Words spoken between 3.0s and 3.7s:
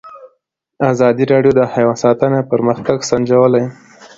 سنجولی.